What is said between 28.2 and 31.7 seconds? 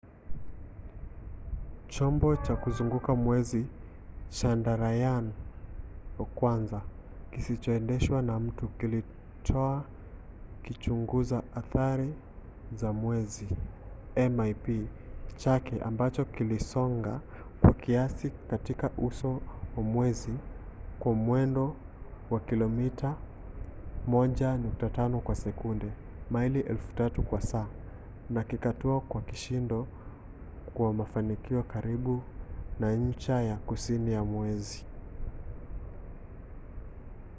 na kikatua kwa kishindo kwa mafanikio